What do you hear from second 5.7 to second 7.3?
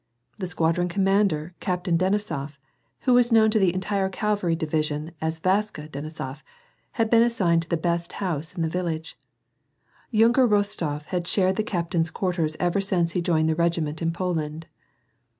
Denisof, had been